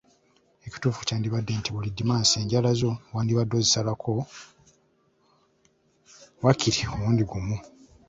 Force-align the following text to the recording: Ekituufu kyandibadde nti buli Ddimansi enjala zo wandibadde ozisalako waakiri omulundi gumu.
Ekituufu 0.65 0.99
kyandibadde 1.07 1.51
nti 1.59 1.69
buli 1.71 1.89
Ddimansi 1.91 2.35
enjala 2.41 2.69
zo 2.79 2.91
wandibadde 3.13 3.53
ozisalako 3.59 4.11
waakiri 6.43 6.79
omulundi 6.93 7.23
gumu. 7.31 7.57